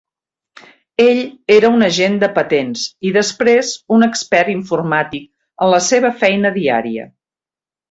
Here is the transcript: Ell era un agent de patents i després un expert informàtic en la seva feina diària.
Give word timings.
Ell 1.03 1.19
era 1.55 1.69
un 1.77 1.85
agent 1.87 2.15
de 2.23 2.29
patents 2.37 2.87
i 3.11 3.13
després 3.19 3.71
un 3.99 4.07
expert 4.09 4.53
informàtic 4.55 5.29
en 5.67 5.73
la 5.77 5.83
seva 5.93 6.15
feina 6.25 6.55
diària. 6.61 7.09